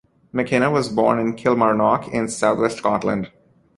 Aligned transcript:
McKinna 0.33 0.71
was 0.71 0.89
born 0.89 1.19
in 1.19 1.35
Kilmarnock 1.35 2.07
in 2.07 2.27
southwest 2.27 2.77
Scotland. 2.77 3.29